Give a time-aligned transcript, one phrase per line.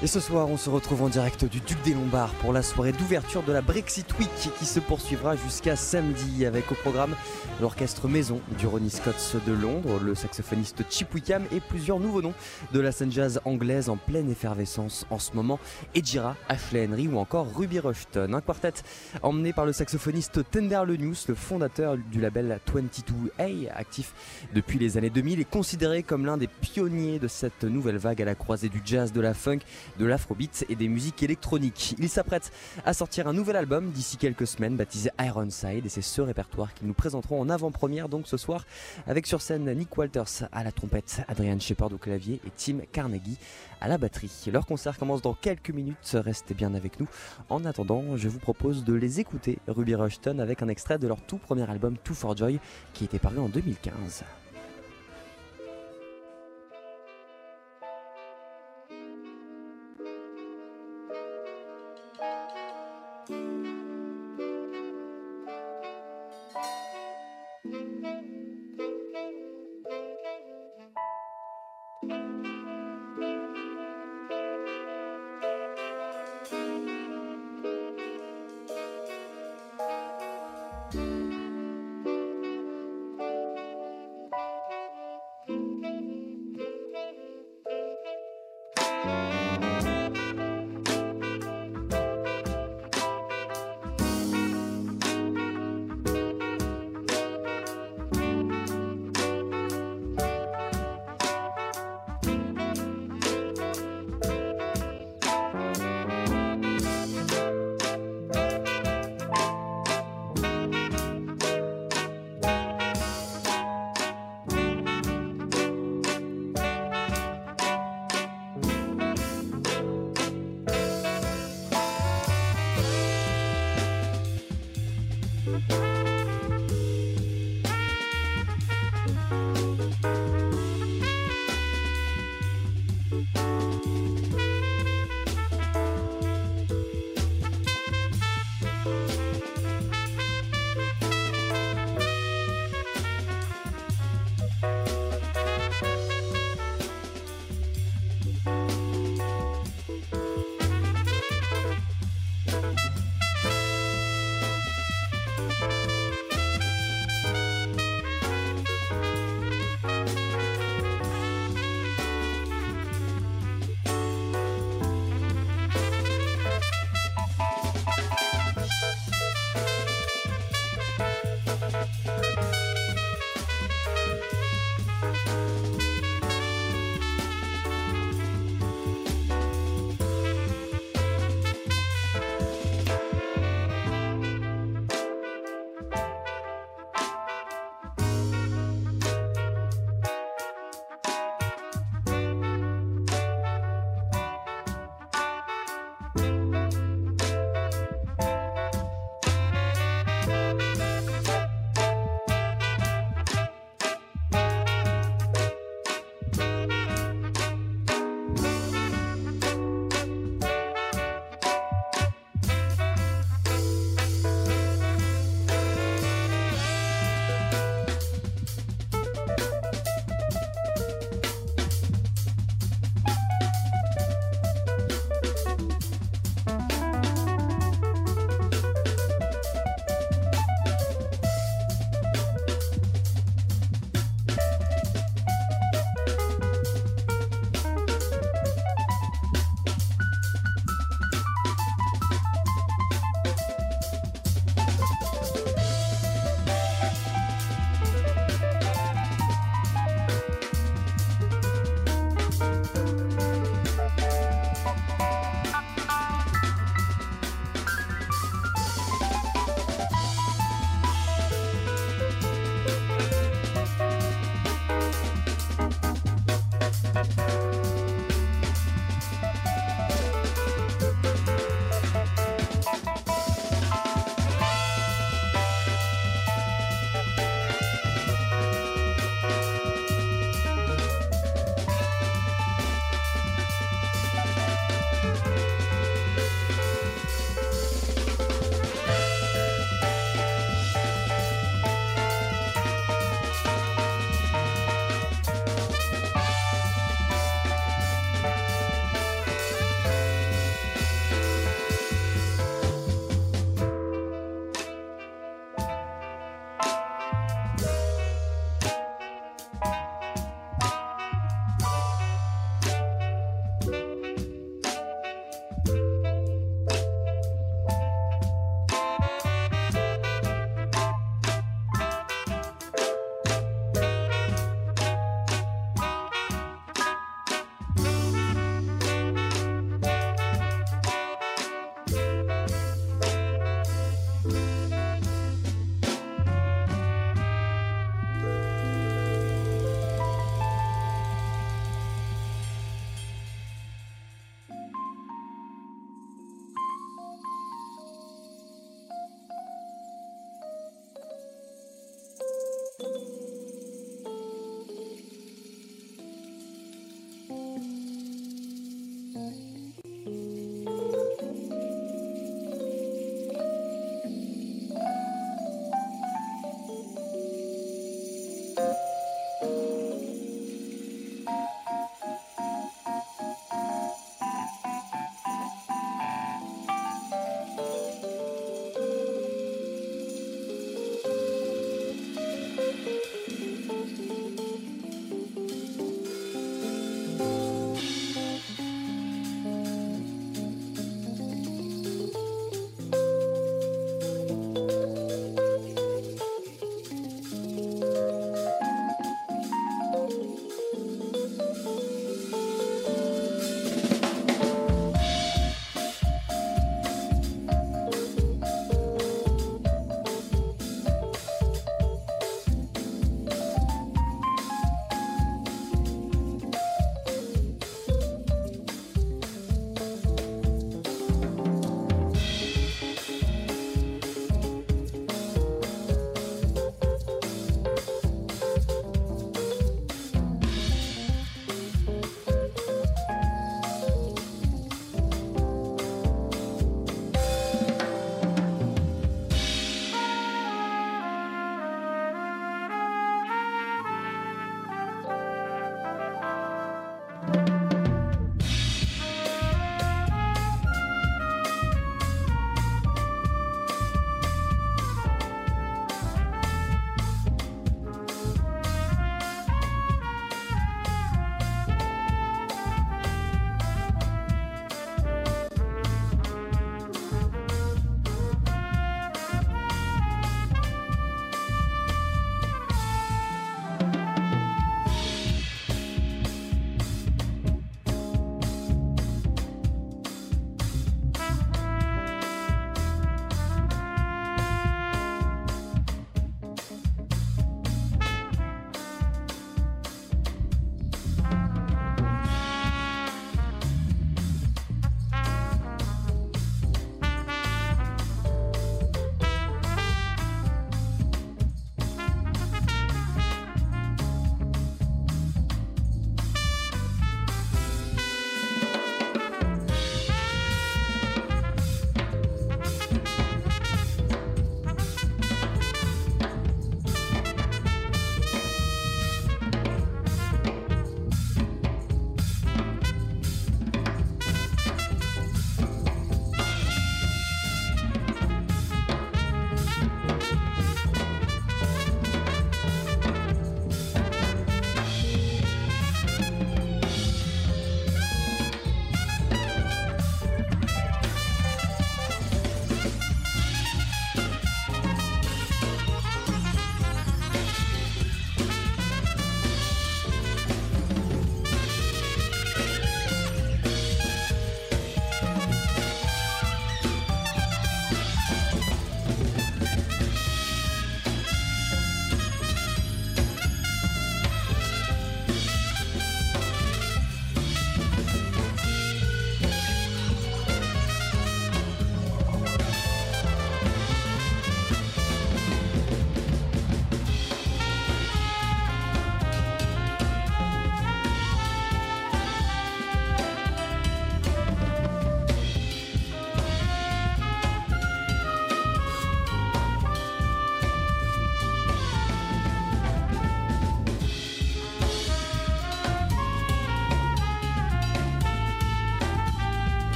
[0.00, 2.92] Et ce soir, on se retrouve en direct du Duc des Lombards pour la soirée
[2.92, 7.16] d'ouverture de la Brexit Week qui se poursuivra jusqu'à samedi avec au programme
[7.60, 12.34] l'orchestre maison du Ronnie Scott de Londres, le saxophoniste Chip Wickham et plusieurs nouveaux noms
[12.72, 15.58] de la scène jazz anglaise en pleine effervescence en ce moment,
[15.96, 18.34] Ejira, Ashley Henry ou encore Ruby Rushton.
[18.34, 18.74] Un quartet
[19.22, 24.14] emmené par le saxophoniste Tender Lenius, le fondateur du label 22A, actif
[24.54, 28.24] depuis les années 2000 et considéré comme l'un des pionniers de cette nouvelle vague à
[28.24, 29.58] la croisée du jazz, de la funk,
[29.98, 31.94] de l'afrobeat et des musiques électroniques.
[31.98, 32.50] Il s'apprête
[32.84, 36.86] à sortir un nouvel album d'ici quelques semaines baptisé Ironside et c'est ce répertoire qu'ils
[36.86, 38.64] nous présenteront en avant-première donc ce soir
[39.06, 43.38] avec sur scène Nick Walters à la trompette, Adrian Shepard au clavier et Tim Carnegie
[43.80, 44.30] à la batterie.
[44.52, 47.08] Leur concert commence dans quelques minutes, restez bien avec nous.
[47.48, 51.20] En attendant, je vous propose de les écouter, Ruby Rushton, avec un extrait de leur
[51.22, 52.58] tout premier album Two for Joy
[52.92, 54.24] qui était paru en 2015.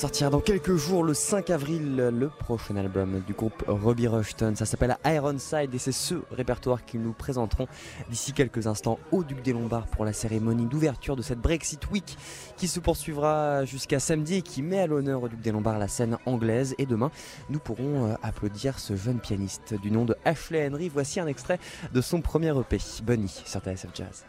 [0.00, 4.54] Ça sortira dans quelques jours, le 5 avril, le prochain album du groupe Robbie Rushton.
[4.56, 7.66] Ça s'appelle Ironside et c'est ce répertoire qu'ils nous présenteront
[8.08, 12.16] d'ici quelques instants au Duc des Lombards pour la cérémonie d'ouverture de cette Brexit Week
[12.56, 15.88] qui se poursuivra jusqu'à samedi et qui met à l'honneur au Duc des Lombards la
[15.88, 16.74] scène anglaise.
[16.78, 17.10] Et demain,
[17.50, 20.88] nous pourrons euh, applaudir ce jeune pianiste du nom de Ashley Henry.
[20.88, 21.58] Voici un extrait
[21.92, 24.24] de son premier EP, Bunny, sur TSF Jazz.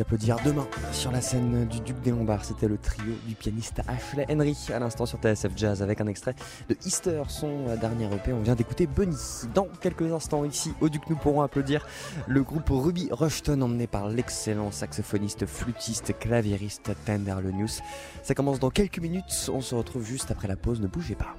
[0.00, 2.44] Applaudir demain sur la scène du Duc des Lombards.
[2.44, 6.34] C'était le trio du pianiste Ashley Henry à l'instant sur TSF Jazz avec un extrait
[6.68, 8.32] de Easter, son dernier EP.
[8.32, 9.16] On vient d'écouter Bunny.
[9.54, 11.86] Dans quelques instants ici au Duc, nous pourrons applaudir
[12.26, 17.80] le groupe Ruby Rushton emmené par l'excellent saxophoniste, flûtiste, claviériste Tenderlenius.
[18.22, 19.50] Ça commence dans quelques minutes.
[19.52, 20.80] On se retrouve juste après la pause.
[20.80, 21.36] Ne bougez pas.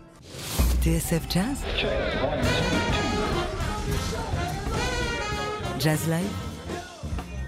[0.82, 1.58] TSF Jazz
[5.80, 6.30] Jazz Live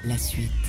[0.06, 0.63] La suite.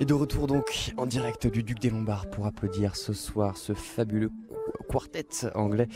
[0.00, 3.74] Et de retour donc en direct du Duc des Lombards pour applaudir ce soir ce
[3.74, 4.30] fabuleux
[4.88, 5.88] quartet anglais.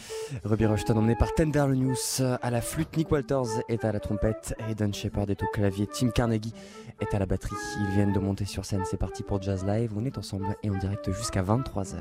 [0.44, 4.54] Ruby Rushton emmené par Tender News à la flûte, Nick Walters est à la trompette,
[4.68, 6.52] Aidan Shepard est au clavier, Tim Carnegie
[7.00, 7.56] est à la batterie.
[7.80, 9.92] Ils viennent de monter sur scène, c'est parti pour Jazz Live.
[9.96, 11.96] On est ensemble et en direct jusqu'à 23h.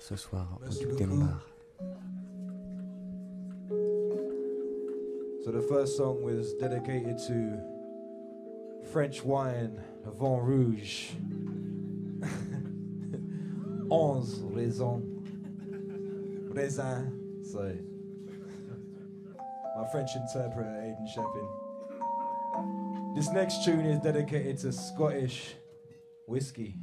[0.00, 1.06] Ce soir au Duc des.
[1.06, 1.46] Lombards.
[5.44, 7.58] So the first song was dedicated to
[8.92, 11.12] French wine, Vin Rouge.
[13.90, 15.02] Onze raisons.
[16.50, 17.42] Raisin.
[17.50, 17.74] So
[19.76, 21.48] my French interpreter, Aidan Shepherd.
[23.16, 25.54] This next tune is dedicated to Scottish
[26.26, 26.76] whiskey.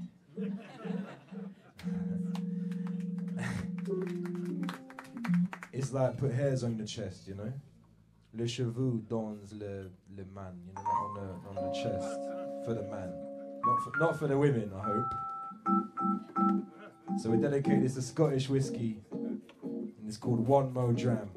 [5.73, 7.51] it's like put hairs on the chest, you know?
[8.33, 12.19] Le cheveu dans le, le man, you know, on the, on the chest
[12.65, 13.11] for the man.
[13.65, 15.13] Not for, not for the women, I hope.
[17.19, 19.41] So we dedicate this to Scottish whiskey, and
[20.07, 21.29] it's called One Mo Dram.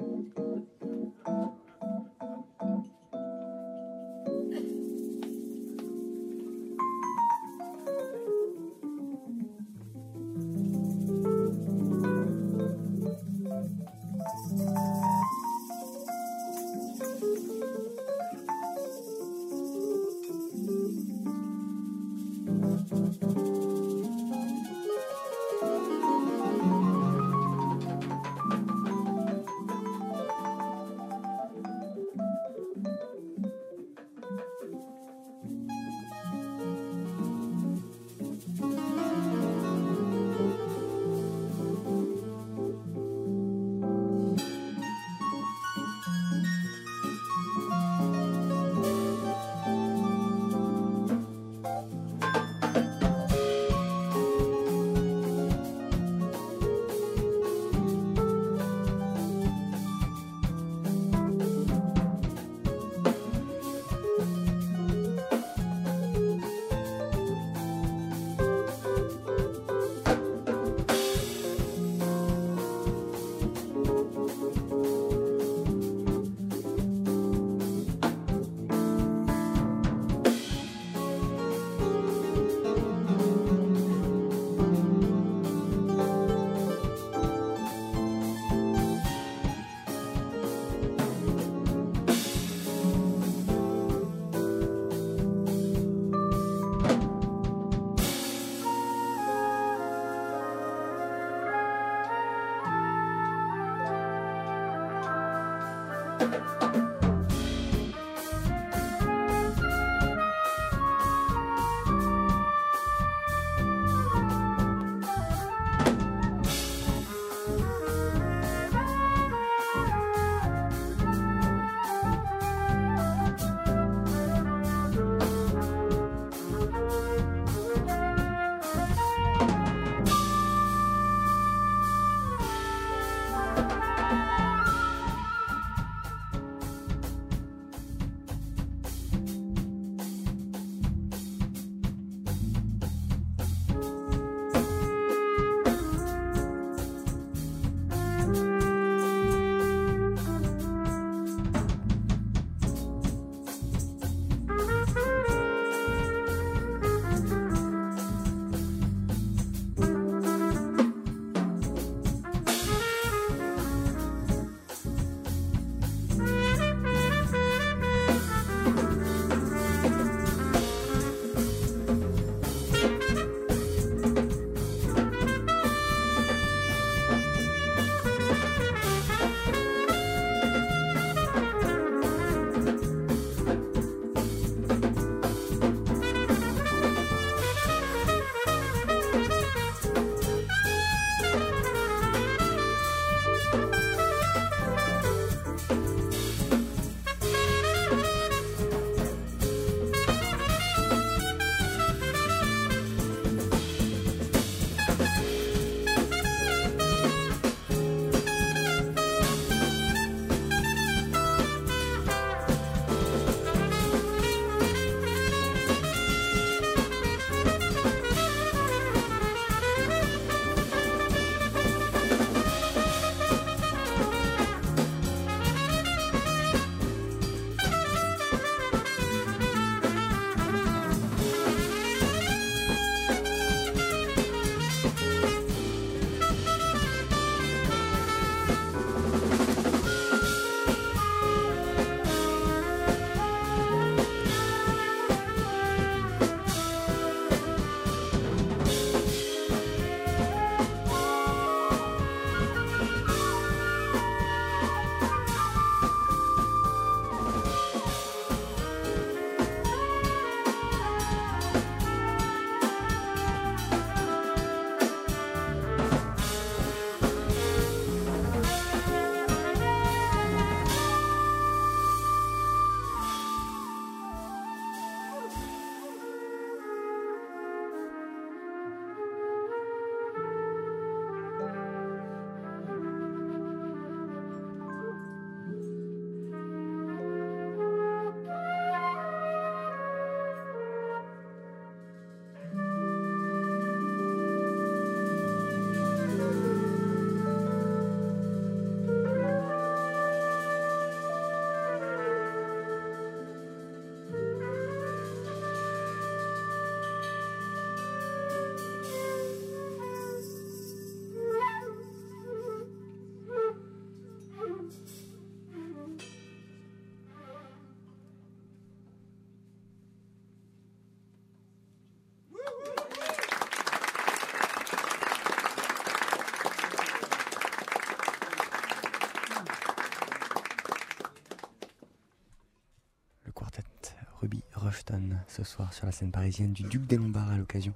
[334.83, 337.73] Rushton ce soir sur la scène parisienne du Duc des Lombards à l'occasion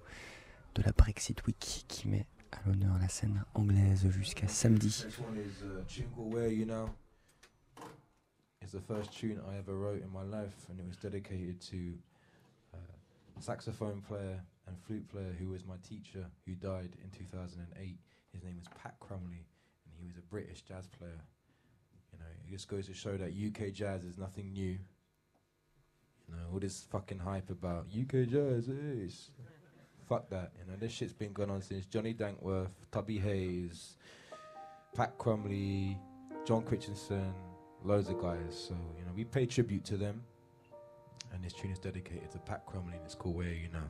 [0.75, 5.05] de la Brexit Week qui met à l'honneur la scène anglaise jusqu'à samedi.
[5.07, 6.91] A Now.
[8.61, 11.77] It's the first tune I ever wrote in my life, and it was dedicated to
[12.75, 12.79] uh,
[13.39, 17.97] saxophone player and flute player who was my teacher, who died in 2008.
[18.33, 19.47] His name was Pat Crumley,
[19.85, 21.23] and he was a British jazz player.
[22.13, 24.79] You know, it just goes to show that UK jazz is nothing new.
[26.29, 29.31] You know, all this fucking hype about UK jazz is
[30.09, 30.53] fuck that.
[30.59, 33.97] You know, this shit's been going on since Johnny Dankworth, Tubby Hayes,
[34.95, 35.97] Pat Crumly,
[36.45, 37.35] John Christensen,
[37.85, 38.67] loads of guys.
[38.69, 40.23] So, you know, we pay tribute to them.
[41.33, 43.83] And this tune is dedicated to Pat Crumly and it's called Where You Know.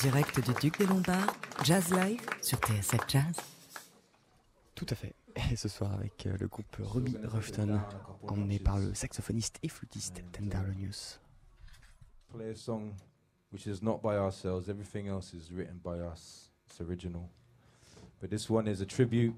[0.00, 3.36] Direct du Duc des Lombards, Jazz Live sur TSF Jazz.
[4.74, 5.14] Tout à fait.
[5.50, 7.80] Et ce soir avec euh, le groupe Ruby Rushton,
[8.26, 11.20] emmené par le saxophoniste et flûtiste Tenderlonius.
[12.32, 12.94] Play a song
[13.52, 14.70] which is not by ourselves.
[14.70, 16.50] Everything else is written by us.
[16.66, 17.28] It's original.
[18.20, 19.34] But this one is a tribute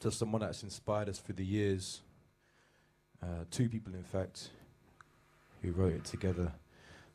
[0.00, 2.02] to someone that's inspired us through the years.
[3.22, 4.50] Uh, two people, in fact,
[5.62, 6.52] who wrote it together.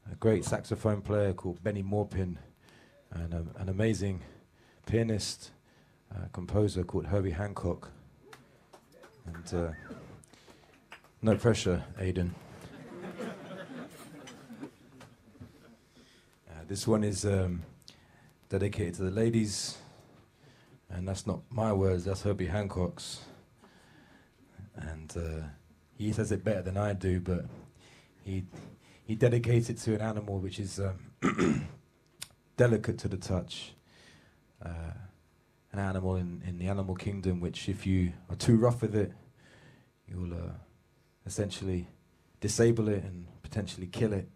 [0.09, 2.39] A great saxophone player called Bennie Maupin,
[3.11, 4.21] and um, an amazing
[4.85, 5.51] pianist,
[6.13, 7.89] uh, composer called Herbie Hancock.
[9.25, 9.71] And uh,
[11.21, 12.33] no pressure, Aidan.
[16.49, 17.63] Uh, this one is um,
[18.49, 19.77] dedicated to the ladies,
[20.89, 23.21] and that's not my words, that's Herbie Hancock's.
[24.75, 25.45] And uh,
[25.97, 27.45] he says it better than I do, but
[28.25, 28.43] he,
[29.11, 31.67] he dedicates it to an animal which is um,
[32.55, 33.73] delicate to the touch.
[34.63, 34.93] Uh,
[35.73, 39.11] an animal in, in the animal kingdom, which, if you are too rough with it,
[40.07, 40.53] you'll uh,
[41.25, 41.89] essentially
[42.39, 44.29] disable it and potentially kill it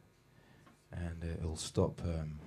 [0.92, 2.40] and it'll stop um,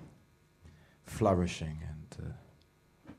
[1.07, 1.83] flourishing.
[1.89, 3.13] And uh,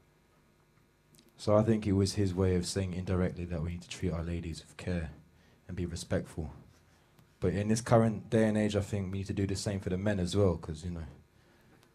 [1.35, 4.13] so I think it was his way of saying indirectly that we need to treat
[4.13, 5.09] our ladies with care
[5.67, 6.53] and be respectful.
[7.39, 9.79] But in this current day and age, I think we need to do the same
[9.79, 11.05] for the men as well, because you know,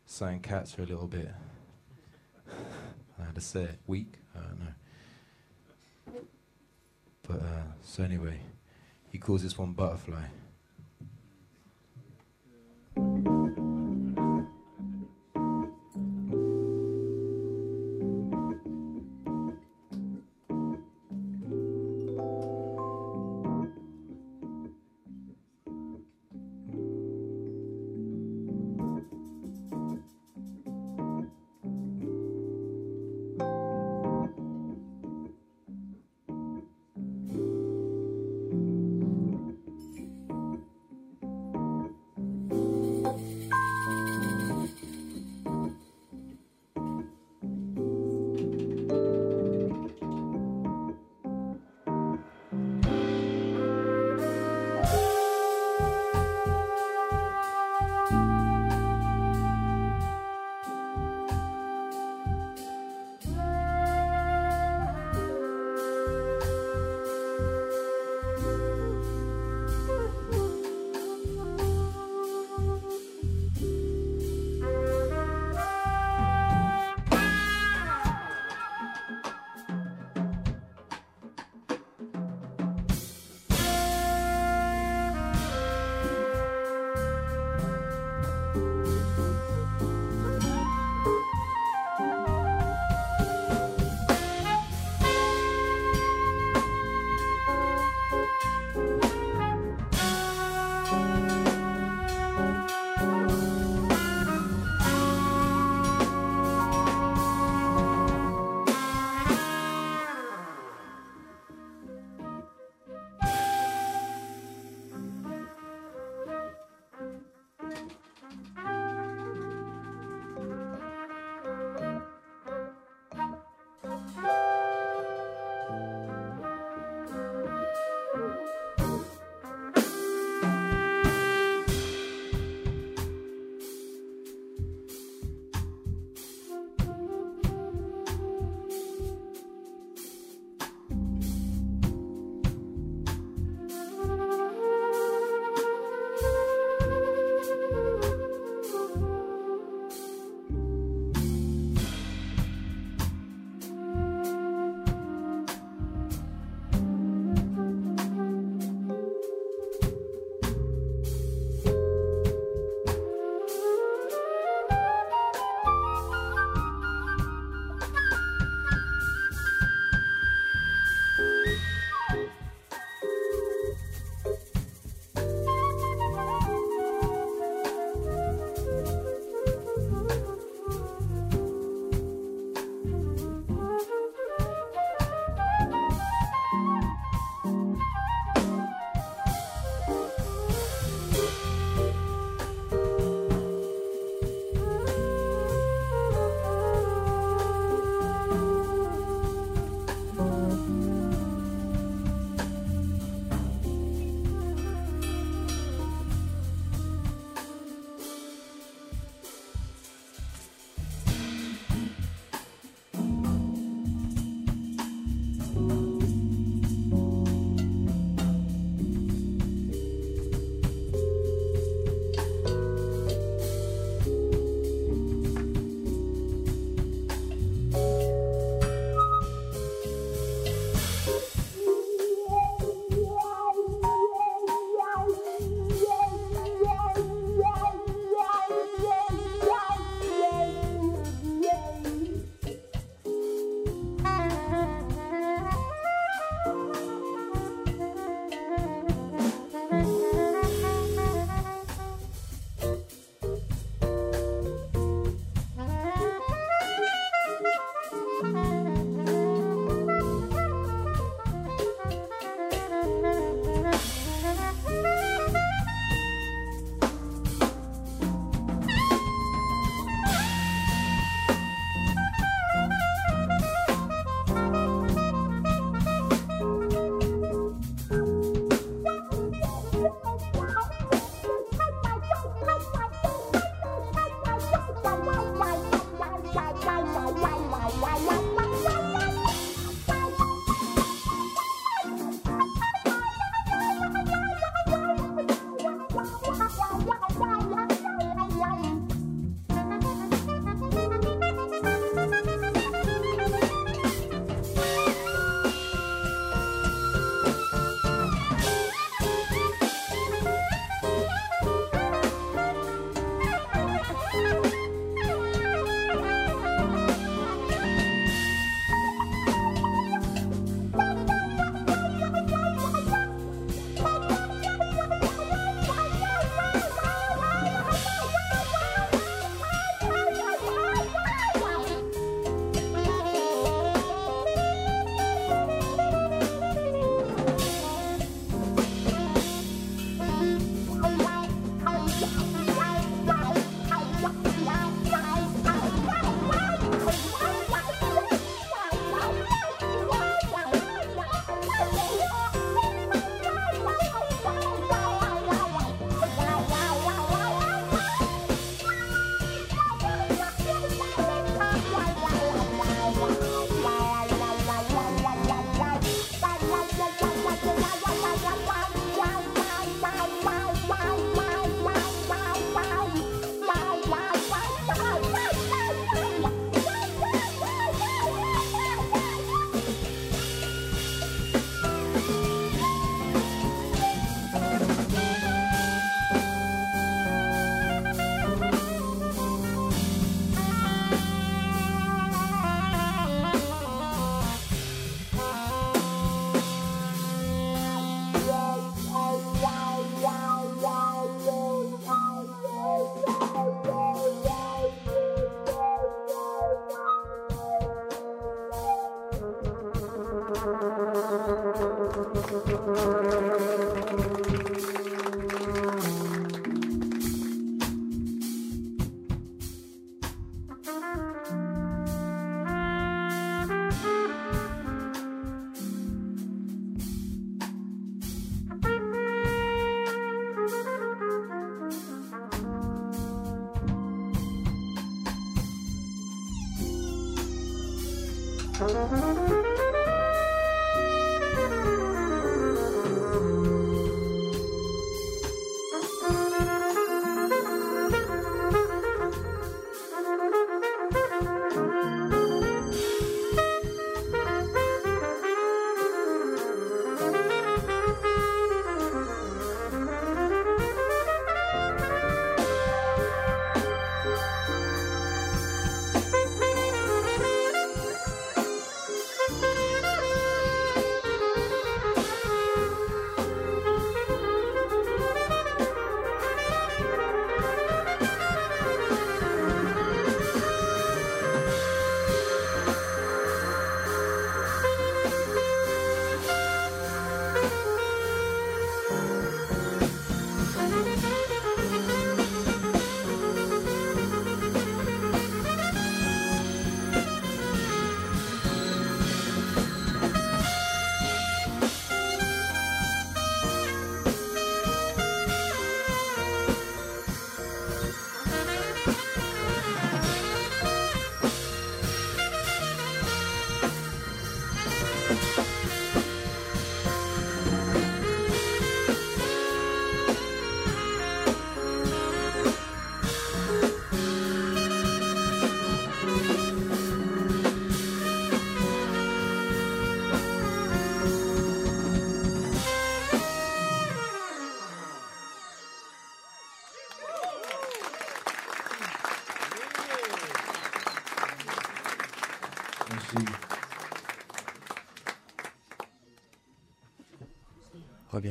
[0.07, 1.31] certain cats are a little bit,
[3.21, 4.15] I had to say it, weak.
[4.35, 6.23] I don't know.
[7.27, 8.41] But uh, so anyway,
[9.11, 10.25] he calls this one butterfly.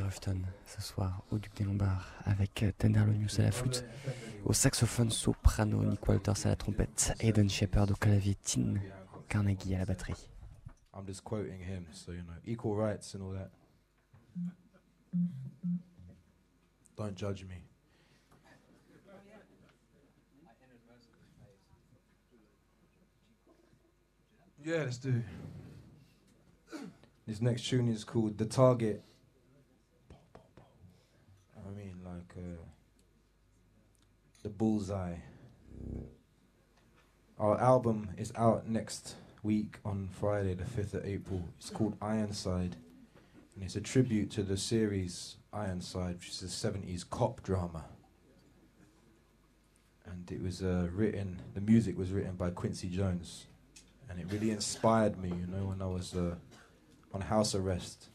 [0.04, 3.86] Rushton ce soir au Duc des Lombards avec à la flûte,
[4.45, 5.82] au saxophone soprano,
[6.45, 7.14] à la trompette.
[10.95, 13.49] I'm just quoting him, so you know, equal rights and all that.
[16.95, 17.64] Don't judge me.
[24.64, 25.24] Yeah, let's do.
[27.26, 29.04] This next tune is called "The Target."
[31.66, 32.64] I mean, like uh,
[34.43, 35.16] the bullseye.
[37.39, 41.43] Our album is out next week on Friday, the 5th of April.
[41.57, 42.76] It's called Ironside,
[43.55, 47.86] and it's a tribute to the series Ironside, which is a 70s cop drama.
[50.05, 53.45] And it was uh, written, the music was written by Quincy Jones,
[54.09, 56.36] and it really inspired me, you know, when I was uh,
[57.14, 58.09] on house arrest.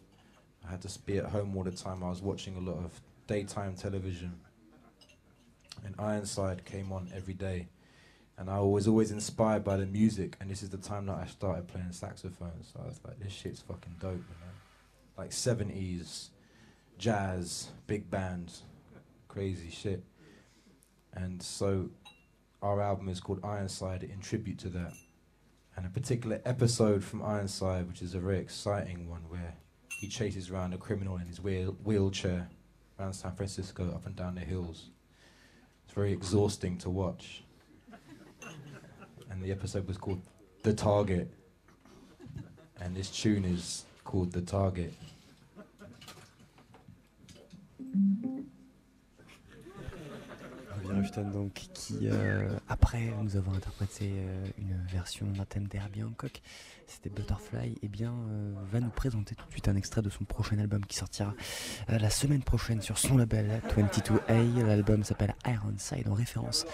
[0.66, 2.02] I had to be at home all the time.
[2.04, 4.40] I was watching a lot of daytime television,
[5.84, 7.68] and Ironside came on every day
[8.38, 10.36] and I was always inspired by the music.
[10.40, 12.62] And this is the time that I started playing saxophone.
[12.62, 14.52] So I was like, this shit's fucking dope, you know?
[15.16, 16.28] Like 70s,
[16.98, 18.62] jazz, big bands,
[19.26, 20.04] crazy shit.
[21.14, 21.90] And so
[22.62, 24.92] our album is called Ironside in tribute to that.
[25.76, 29.54] And a particular episode from Ironside, which is a very exciting one, where
[30.00, 32.48] he chases around a criminal in his wheel- wheelchair
[32.98, 34.90] around San Francisco, up and down the hills.
[35.84, 37.42] It's very exhausting to watch
[39.38, 40.20] and the episode was called
[40.64, 41.30] The Target.
[42.80, 44.92] And this tune is called The Target.
[50.92, 56.40] Rushton donc qui euh, après nous avoir interprété euh, une version d'un thème d'Herbie Hancock.
[56.86, 57.76] C'était Butterfly.
[57.82, 60.84] Et bien euh, va nous présenter tout de suite un extrait de son prochain album
[60.86, 61.34] qui sortira
[61.88, 66.66] la semaine prochaine sur son label 22A l'album s'appelle Ironside en référence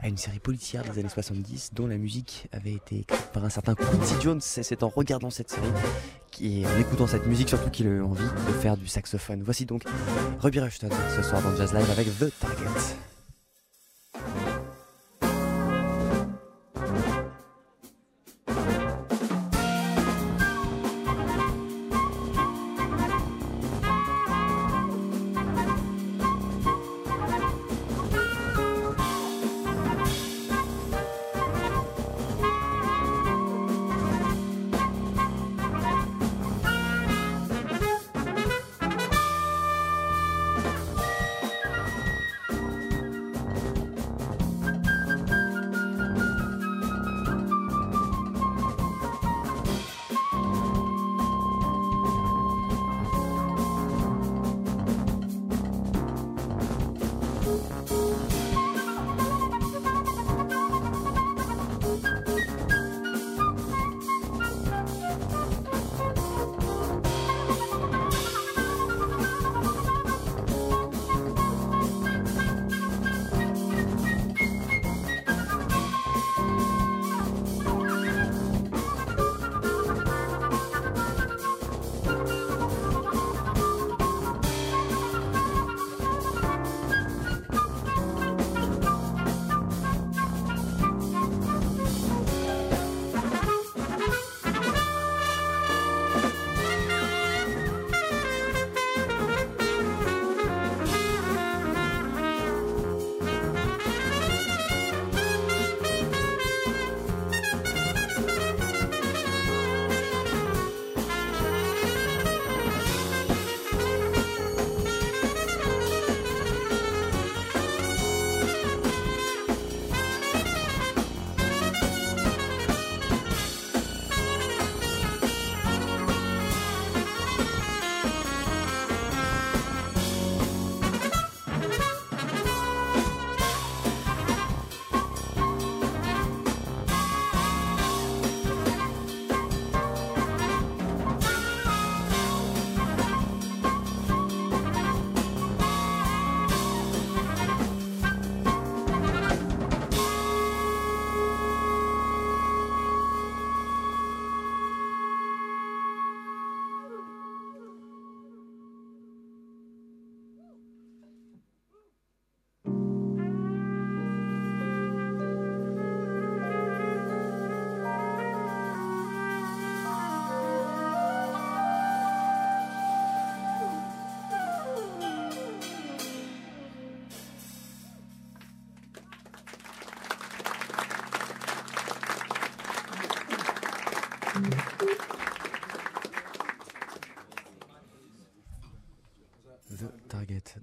[0.00, 3.50] à une série policière des années 70 dont la musique avait été écrite par un
[3.50, 4.40] certain Quincy Jones.
[4.40, 5.72] C'est en regardant cette série
[6.40, 9.42] et en écoutant cette musique surtout qu'il a envie de faire du saxophone.
[9.42, 9.84] Voici donc
[10.40, 13.01] Robbie Rushton ce soir dans Jazz Live avec The Target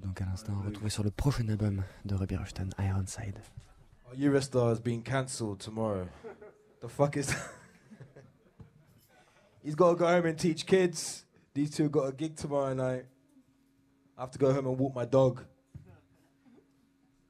[0.09, 3.37] donc à l'instant retrouvé sur le prochain album de Ruby Rushton, Ironside.
[4.07, 6.07] Our Eurostar is being cancelled tomorrow.
[6.81, 7.37] The fuck is that?
[9.63, 11.25] He's got to go home and teach kids.
[11.53, 13.05] These two got a gig tomorrow night.
[14.17, 15.43] I have to go home and walk my dog.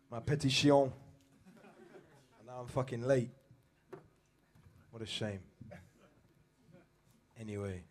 [0.10, 0.94] My petit chien.
[2.40, 3.32] And now I'm fucking late.
[4.92, 5.42] What a shame.
[7.38, 7.84] Anyway,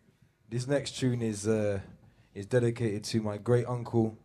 [0.49, 1.79] this next tune is uh,
[2.33, 4.17] is dedicated to my great uncle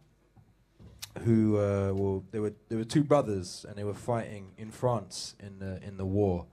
[1.22, 5.34] who uh, well there were there were two brothers and they were fighting in France
[5.40, 6.46] in the in the war,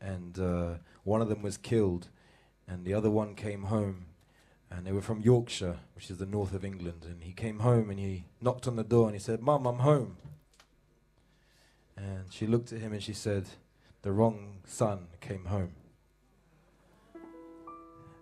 [0.00, 0.74] and uh,
[1.04, 2.08] one of them was killed,
[2.66, 4.06] and the other one came home,
[4.70, 7.90] and they were from Yorkshire, which is the north of England, and he came home
[7.90, 10.16] and he knocked on the door and he said, "Mum, I'm home."
[11.96, 13.48] And she looked at him and she said,
[14.02, 15.72] "The wrong son came home."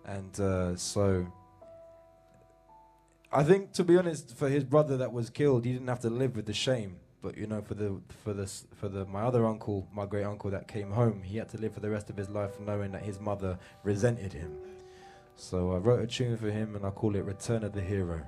[0.05, 1.31] And uh, so
[3.31, 6.09] I think, to be honest, for his brother that was killed, he didn't have to
[6.09, 6.97] live with the shame.
[7.21, 10.49] But you know, for the for the for the my other uncle, my great uncle
[10.51, 13.03] that came home, he had to live for the rest of his life knowing that
[13.03, 14.55] his mother resented him.
[15.35, 18.21] So I wrote a tune for him, and I call it "Return of the Hero."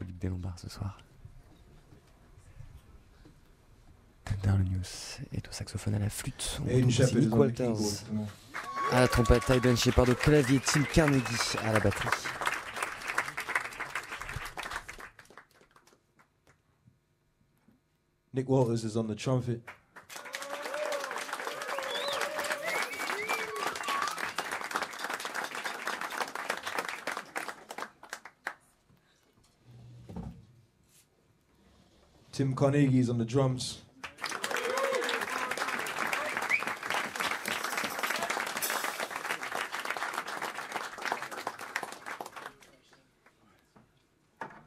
[0.00, 0.98] Au Duc des Lombards ce soir.
[4.42, 4.82] Dans le news
[5.32, 6.60] est au saxophone à la flûte.
[6.68, 8.04] On aussi Shepard is Nick Walters
[8.92, 11.22] à la trompette, Tyden Shepard au clavier, Tim Carnegie
[11.64, 12.08] à la batterie.
[18.32, 19.60] Nick Walters is on the trumpet.
[32.36, 33.82] Tim Carnegie is on the drums.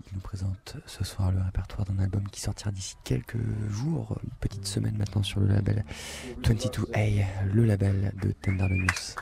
[0.07, 3.37] Il nous présente ce soir le répertoire d'un album qui sortira d'ici quelques
[3.69, 5.85] jours, une petite semaine maintenant sur le label
[6.41, 7.23] 22A,
[7.53, 9.15] le label de Tenderlonius.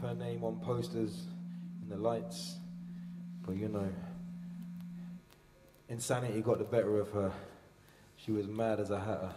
[0.00, 1.22] Have her name on posters
[1.82, 2.56] in the lights.
[3.44, 3.88] But you know,
[5.88, 7.32] insanity got the better of her.
[8.16, 9.32] She was mad as a hatter.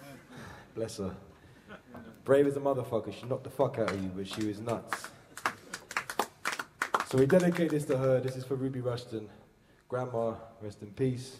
[0.74, 1.14] Bless her.
[2.24, 3.12] Brave as a motherfucker.
[3.12, 5.08] She knocked the fuck out of you, but she was nuts.
[7.08, 8.20] So we dedicate this to her.
[8.20, 9.28] This is for Ruby Rushton.
[9.88, 11.36] Grandma, rest in peace.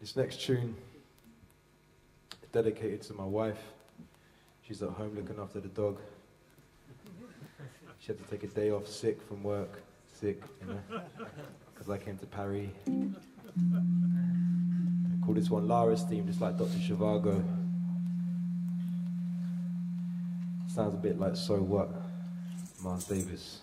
[0.00, 0.74] This next tune
[2.42, 3.60] is dedicated to my wife.
[4.62, 5.98] She's at home looking after the dog.
[8.02, 9.80] She had to take a day off sick from work,
[10.12, 10.80] sick, you know,
[11.72, 12.68] because I came to Paris.
[12.88, 12.90] I
[15.24, 16.78] call this one Lara's theme, just like Dr.
[16.78, 17.44] Zhivago.
[20.66, 21.92] Sounds a bit like So What,
[22.82, 23.60] Miles Davis.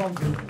[0.00, 0.49] Waters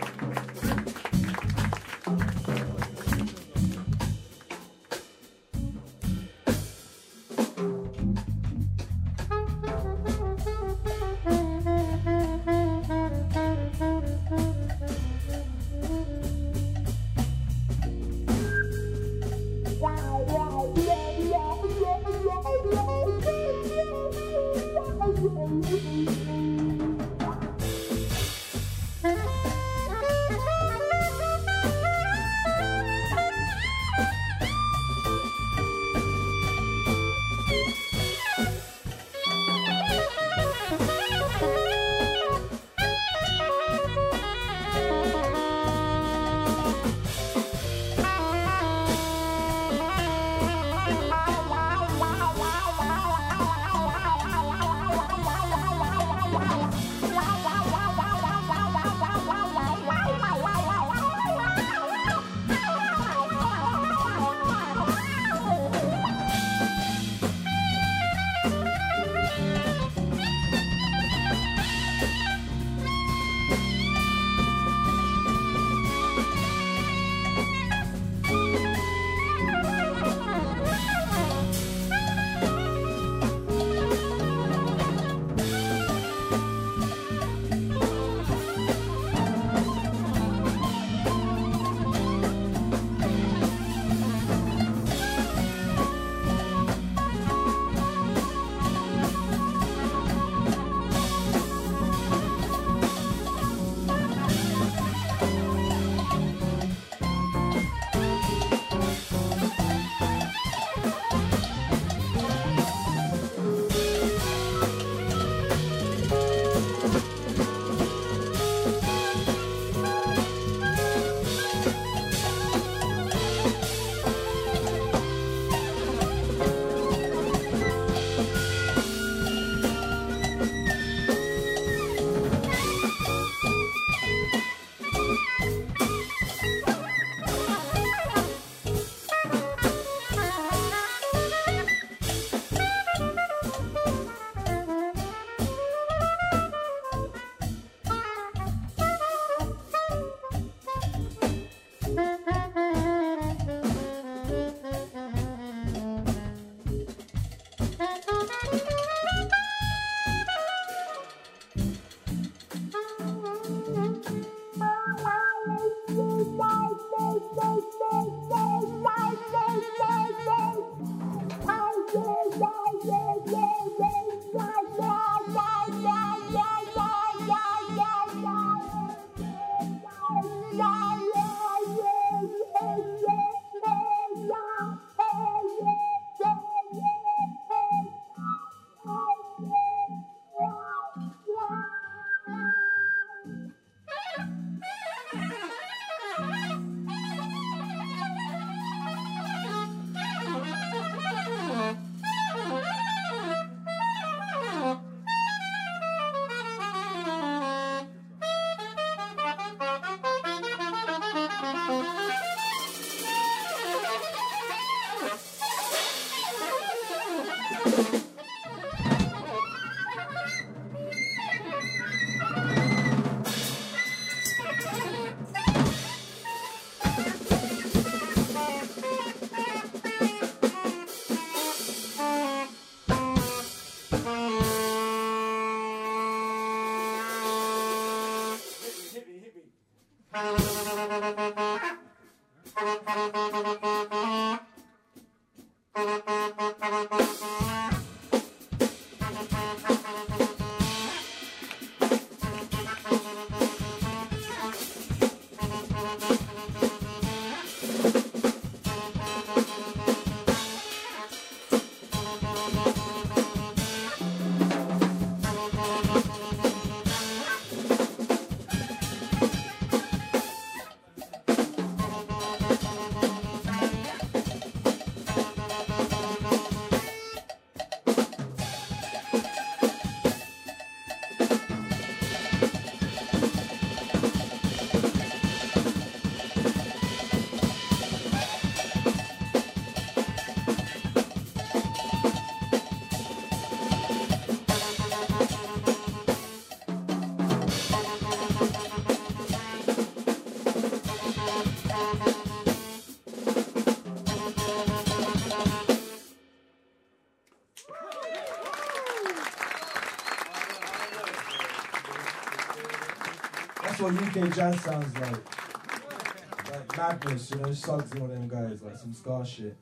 [313.91, 316.51] what UK jazz sounds like.
[316.51, 319.57] Like madness, you know, Suggs and all them guys, like some ska shit.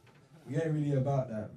[0.48, 1.50] We ain't really about that.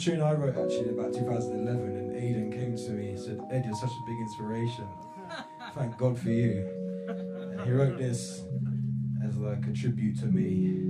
[0.00, 3.64] Tune I wrote actually in about 2011, and Aidan came to me and said, Ed,
[3.66, 4.88] you're such a big inspiration.
[5.74, 6.66] Thank God for you.
[7.06, 8.42] And he wrote this
[9.22, 10.86] as like a tribute to me.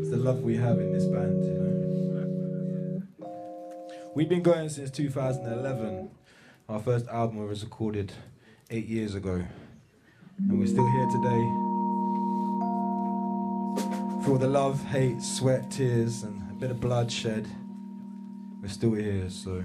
[0.00, 1.70] It's the love we have in this band, you know.
[4.16, 6.10] We've been going since 2011.
[6.68, 8.12] Our first album was recorded
[8.70, 9.44] eight years ago,
[10.38, 11.44] and we're still here today.
[14.24, 17.46] For all the love, hate, sweat, tears, and bit of bloodshed,
[18.62, 19.62] we're still here, so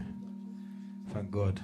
[1.13, 1.57] thank God.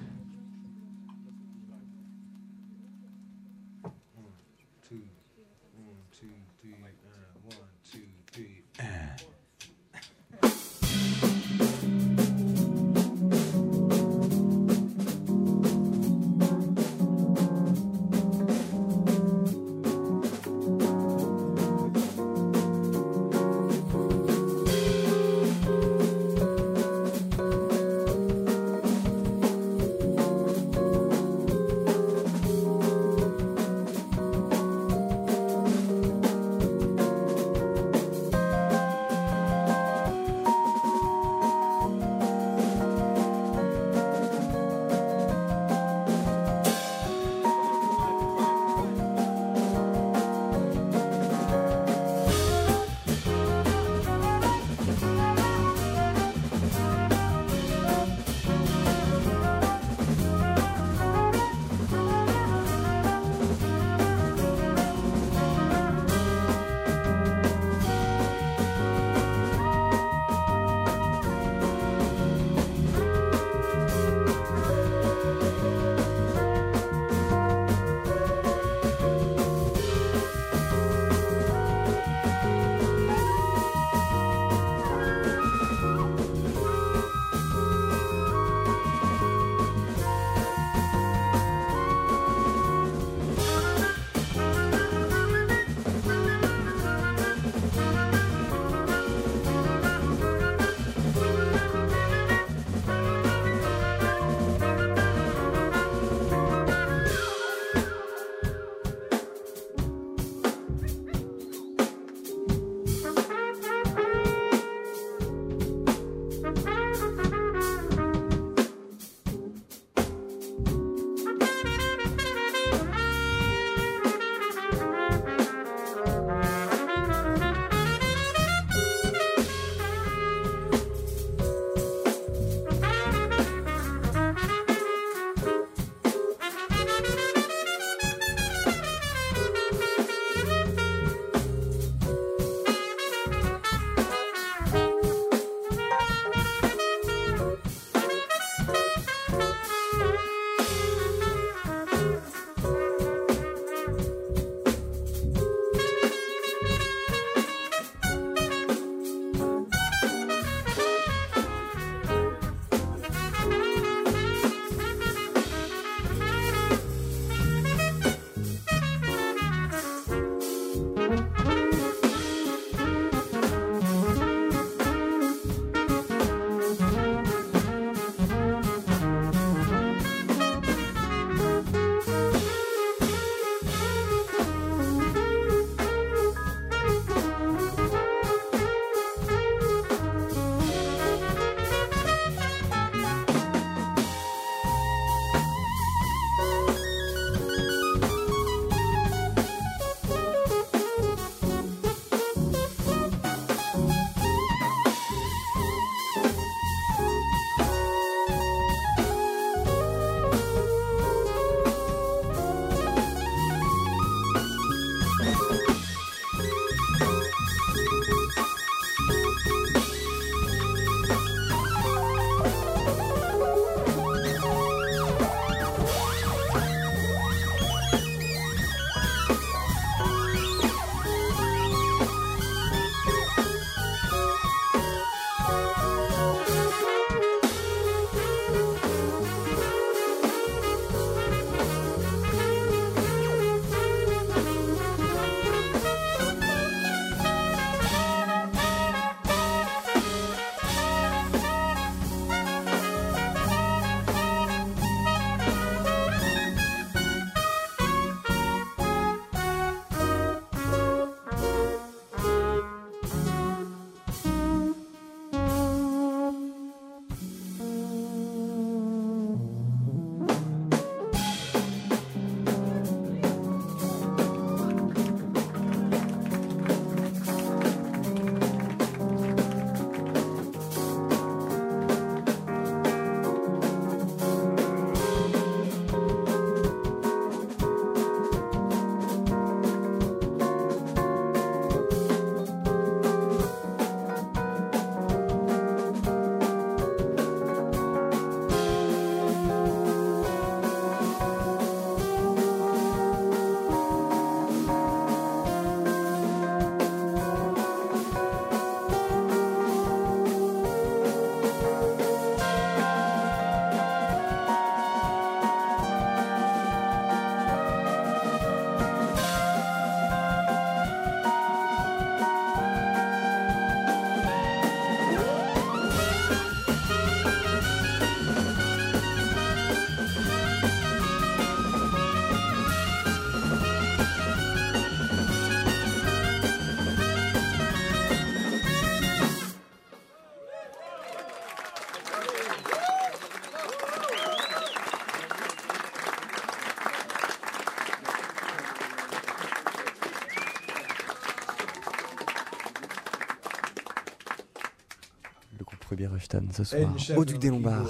[356.03, 357.89] Rushton ce soir au Duc des Lombards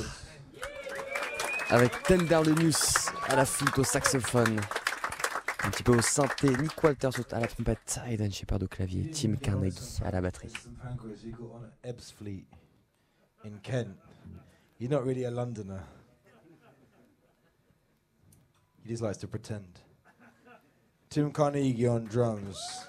[1.69, 4.59] avec Tenderlenus à la flûte, au saxophone,
[5.63, 9.35] un petit peu au synthé, Nick Walters à la trompette, Aidan Shepard au clavier, Tim
[9.35, 10.53] Carnegie à la batterie.
[13.43, 13.89] In Kent.
[14.79, 15.81] Not really a Londoner.
[18.83, 19.81] He just likes to pretend.
[21.09, 22.85] Tim Carnegie on drums.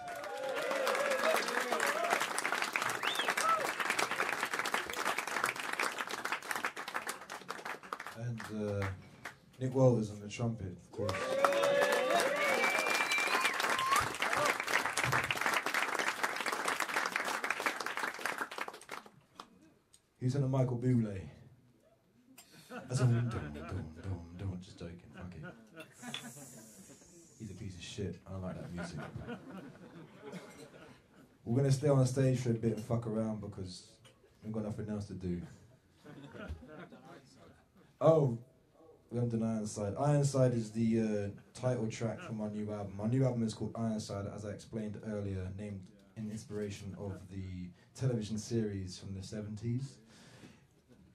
[9.60, 11.12] Nick Walters on the trumpet, of course.
[20.20, 21.20] He's on a Michael Bublé.
[22.88, 23.84] That's a dum, dum, dum,
[24.38, 25.42] dum, just joking, fuck it.
[27.38, 28.16] He's a piece of shit.
[28.26, 28.98] I don't like that music.
[31.44, 33.84] We're gonna stay on stage for a bit and fuck around because
[34.42, 35.40] we've got nothing else to do.
[38.00, 38.38] Oh,
[39.10, 39.94] we haven't done Ironside.
[39.98, 42.92] Ironside is the uh, title track from my new album.
[42.98, 45.80] My new album is called Ironside, as I explained earlier, named
[46.16, 49.84] in inspiration of the television series from the 70s.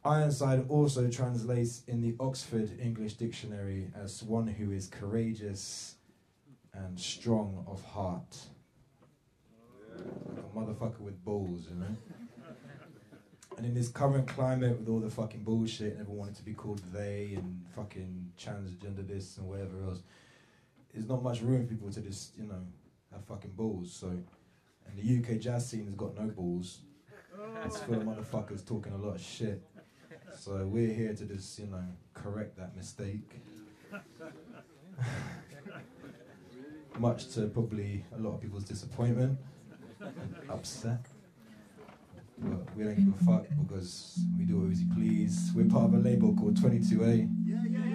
[0.03, 5.97] Ironside also translates in the Oxford English Dictionary as one who is courageous
[6.73, 8.37] and strong of heart.
[9.95, 11.95] Like a motherfucker with balls, you know?
[13.57, 16.53] And in this current climate with all the fucking bullshit and everyone wanting to be
[16.53, 20.01] called they and fucking transgender this and whatever else,
[20.93, 22.61] there's not much room for people to just, you know,
[23.11, 23.93] have fucking balls.
[23.93, 26.79] So, and the UK jazz scene has got no balls.
[27.65, 29.61] It's full of motherfuckers talking a lot of shit.
[30.37, 31.83] So we're here to just, you know,
[32.13, 33.41] correct that mistake.
[36.99, 39.39] Much to probably a lot of people's disappointment,
[39.99, 41.05] and upset.
[42.41, 45.51] But we don't give a fuck because we do what we please.
[45.55, 47.29] We're part of a label called 22A.
[47.45, 47.85] Yeah, yeah,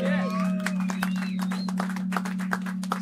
[0.00, 0.28] yeah.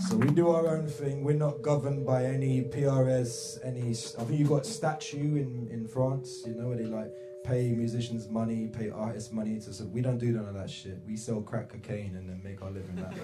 [0.08, 1.24] So we do our own thing.
[1.24, 3.90] We're not governed by any PRS, any.
[3.90, 6.44] I think you've got statue in in France.
[6.46, 7.12] You know where they like
[7.46, 9.72] pay musicians money, pay artists money to.
[9.72, 10.98] So we don't do none of that shit.
[11.06, 13.20] We sell crack cocaine and then make our living that way.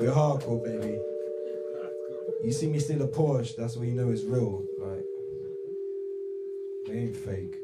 [0.00, 0.98] We're hardcore, baby.
[2.44, 4.64] You see me steal a Porsche, that's what you know is real.
[4.80, 5.04] Like,
[6.90, 7.54] they ain't fake.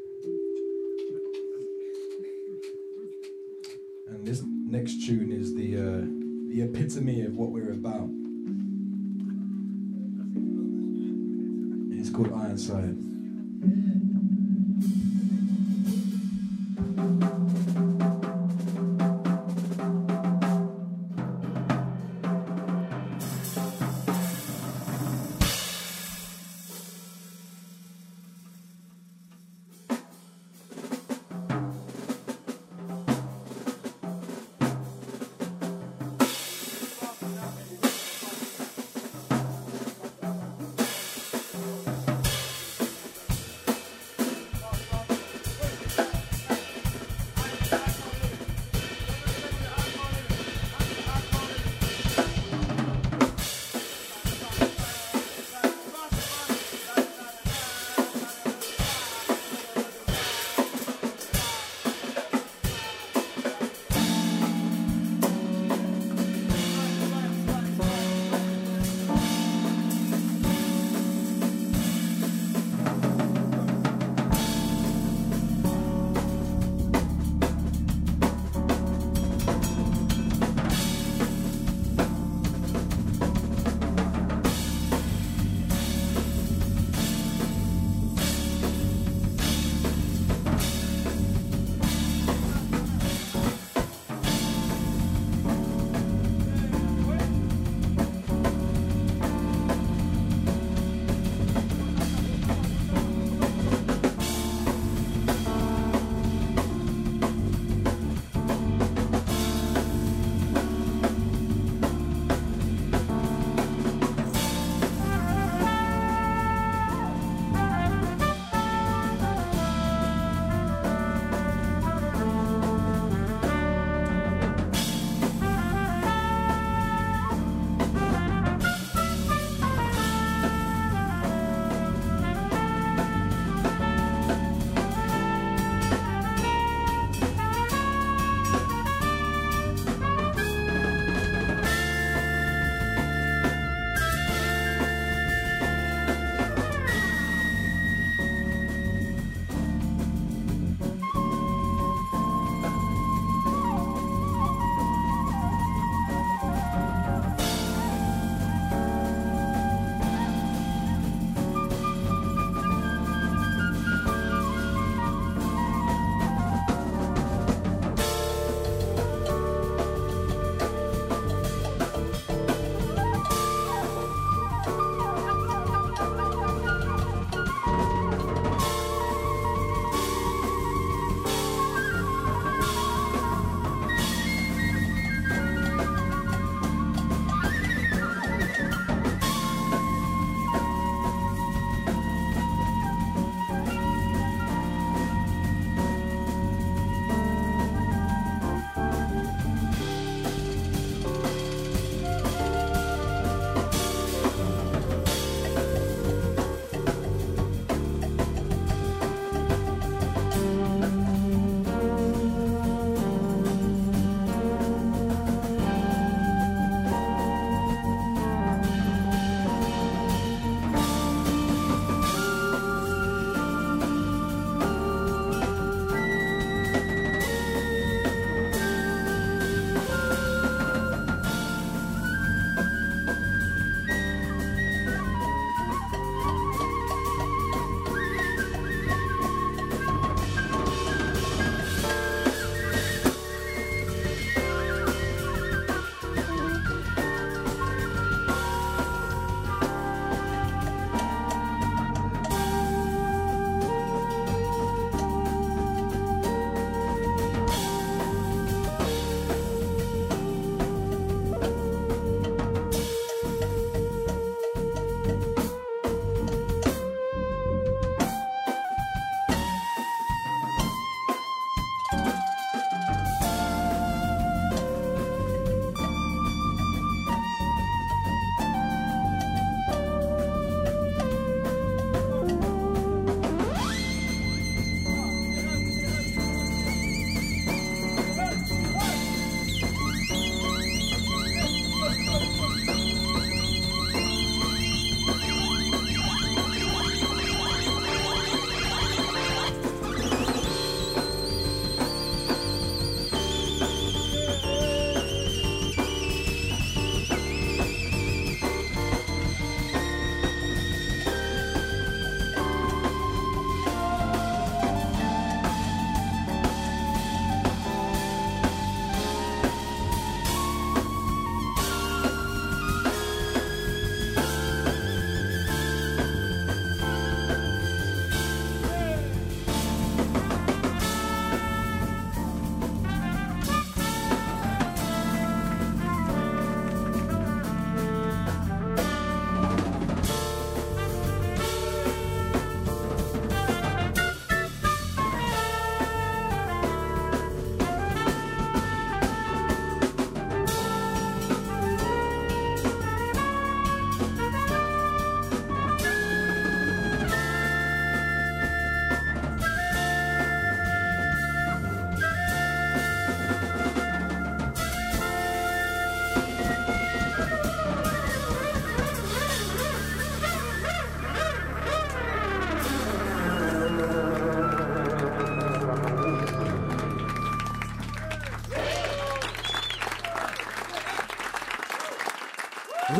[4.07, 6.05] And this next tune is the uh,
[6.49, 8.09] the epitome of what we're about.
[11.99, 12.97] It's called Ironside.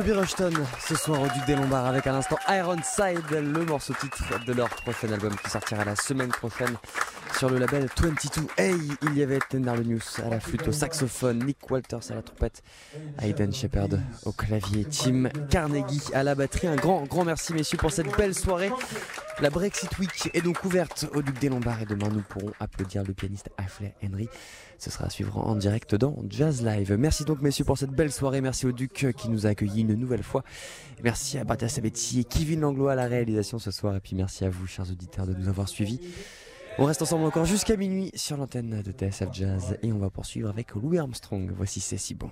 [0.07, 4.23] Ruby Rushton ce soir au Duc des Lombards avec à l'instant Ironside, le morceau titre
[4.45, 6.77] de leur prochain album qui sortira la semaine prochaine
[7.37, 8.97] sur le label 22A.
[9.01, 12.63] Il y avait Tender News à la flûte, au saxophone, Nick Walters à la trompette,
[13.21, 13.89] Aiden Shepard
[14.23, 16.67] au clavier, Tim Carnegie à la batterie.
[16.67, 18.71] Un grand, grand merci messieurs pour cette belle soirée.
[19.39, 23.03] La Brexit Week est donc ouverte au Duc des Lombards et demain nous pourrons applaudir
[23.03, 24.27] le pianiste Ashley Henry.
[24.79, 26.95] Ce sera à suivre en direct dans Jazz Live.
[26.97, 28.41] Merci donc messieurs pour cette belle soirée.
[28.41, 30.43] Merci au Duc qui nous a accueillis une nouvelle fois.
[31.03, 33.95] Merci à Bata Sabetti et Kevin Langlois à la réalisation ce soir.
[33.95, 35.99] Et puis merci à vous chers auditeurs de nous avoir suivis.
[36.79, 40.49] On reste ensemble encore jusqu'à minuit sur l'antenne de TSF Jazz et on va poursuivre
[40.49, 41.51] avec Louis Armstrong.
[41.55, 42.31] Voici C'est bon.